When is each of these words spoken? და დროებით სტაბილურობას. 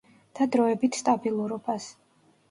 და 0.37 0.45
დროებით 0.55 0.97
სტაბილურობას. 1.01 1.91